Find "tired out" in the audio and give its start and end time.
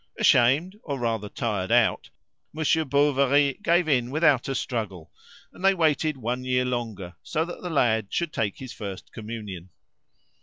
1.29-2.09